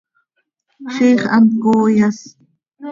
¡Ziix 0.93 1.21
hant 1.33 1.51
cooyas! 1.61 2.19